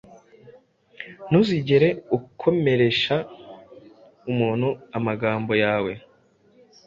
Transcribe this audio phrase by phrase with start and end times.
[1.29, 3.15] Ntuzigera ukomeresha
[4.31, 5.91] umuntu amagambo yawe